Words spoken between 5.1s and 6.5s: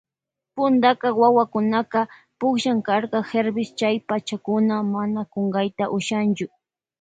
kunkayta ushaychu.